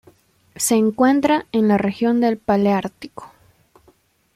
Se 0.55 0.73
encuentra 0.77 1.45
en 1.51 1.67
la 1.67 1.77
región 1.77 2.21
del 2.21 2.39
Paleártico. 2.39 3.31